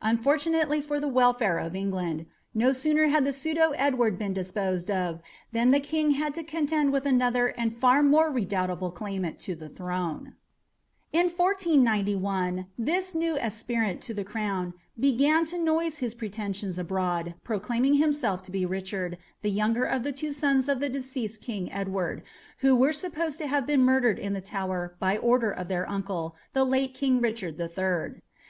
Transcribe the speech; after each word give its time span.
Unfortunately 0.00 0.80
for 0.80 1.00
the 1.00 1.08
welfare 1.08 1.58
of 1.58 1.74
England, 1.74 2.26
no 2.54 2.72
sooner 2.72 3.08
had 3.08 3.24
the 3.24 3.32
pseudo 3.32 3.72
Edward 3.72 4.16
been 4.16 4.32
disposed 4.32 4.88
of, 4.92 5.20
than 5.50 5.72
the 5.72 5.80
King 5.80 6.12
had 6.12 6.34
to 6.34 6.44
contend 6.44 6.92
with 6.92 7.04
another 7.04 7.48
and 7.48 7.72
a 7.72 7.74
far 7.74 8.00
more 8.00 8.30
redoubtable 8.30 8.92
claimant 8.92 9.40
to 9.40 9.56
the 9.56 9.68
throne. 9.68 10.36
In 11.12 11.26
1491 11.28 12.68
this 12.78 13.12
new 13.16 13.36
aspirant 13.38 14.00
to 14.02 14.14
the 14.14 14.22
crown 14.22 14.74
began 15.00 15.44
to 15.46 15.58
noise 15.58 15.96
his 15.98 16.14
pretensions 16.14 16.78
abroad, 16.78 17.34
proclaiming 17.42 17.94
himself 17.94 18.40
to 18.44 18.52
be 18.52 18.64
Richard, 18.64 19.18
the 19.40 19.50
younger 19.50 19.82
of 19.82 20.04
the 20.04 20.12
two 20.12 20.32
sons 20.32 20.68
of 20.68 20.78
the 20.78 20.88
deceased 20.88 21.42
King 21.42 21.72
Edward, 21.72 22.22
who 22.58 22.76
were 22.76 22.92
supposed 22.92 23.38
to 23.40 23.48
have 23.48 23.66
been 23.66 23.82
murdered 23.82 24.20
in 24.20 24.32
the 24.32 24.40
Tower 24.40 24.94
by 25.00 25.16
order 25.16 25.50
of 25.50 25.66
their 25.66 25.90
uncle, 25.90 26.36
the 26.52 26.62
late 26.62 26.94
King 26.94 27.20
Richard 27.20 27.58
the 27.58 27.66
Third. 27.66 28.22